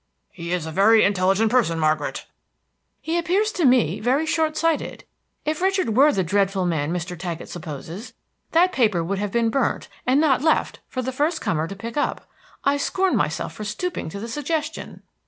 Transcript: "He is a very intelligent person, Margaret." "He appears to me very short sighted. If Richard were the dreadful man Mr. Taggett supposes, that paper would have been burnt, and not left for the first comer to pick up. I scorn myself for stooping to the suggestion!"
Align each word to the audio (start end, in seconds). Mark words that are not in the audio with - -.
"He 0.31 0.51
is 0.51 0.65
a 0.65 0.71
very 0.71 1.03
intelligent 1.03 1.51
person, 1.51 1.77
Margaret." 1.77 2.25
"He 3.01 3.19
appears 3.19 3.51
to 3.51 3.65
me 3.65 3.99
very 3.99 4.25
short 4.25 4.57
sighted. 4.57 5.03
If 5.45 5.61
Richard 5.61 5.95
were 5.95 6.11
the 6.11 6.23
dreadful 6.23 6.65
man 6.65 6.91
Mr. 6.91 7.15
Taggett 7.15 7.49
supposes, 7.49 8.13
that 8.51 8.71
paper 8.71 9.03
would 9.03 9.19
have 9.19 9.31
been 9.31 9.51
burnt, 9.51 9.89
and 10.07 10.19
not 10.19 10.41
left 10.41 10.79
for 10.87 11.03
the 11.03 11.11
first 11.11 11.39
comer 11.39 11.67
to 11.67 11.75
pick 11.75 11.97
up. 11.97 12.27
I 12.63 12.77
scorn 12.77 13.15
myself 13.15 13.53
for 13.53 13.63
stooping 13.63 14.09
to 14.09 14.19
the 14.19 14.27
suggestion!" 14.27 15.03